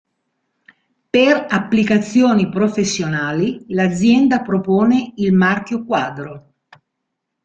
[1.15, 6.53] Per applicazioni professionali, l'azienda propone il marchio Quadro.